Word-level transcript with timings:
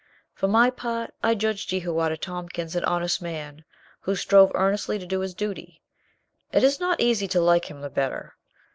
For 0.33 0.47
my 0.47 0.71
part, 0.71 1.13
I 1.21 1.35
judge 1.35 1.67
Jehoiada 1.67 2.17
Tompkins 2.17 2.75
an 2.75 2.83
hon 2.85 3.03
est 3.03 3.21
man 3.21 3.63
who 3.99 4.15
strove 4.15 4.49
earnestly 4.55 4.97
to 4.97 5.05
do 5.05 5.19
his 5.19 5.35
duty. 5.35 5.79
It 6.51 6.63
is 6.63 6.79
not 6.79 6.99
easy 6.99 7.27
to 7.27 7.39
like 7.39 7.69
him 7.69 7.81
the 7.81 7.89
better. 7.91 8.35